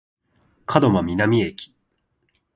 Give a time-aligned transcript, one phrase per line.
[0.65, 1.75] 門真南駅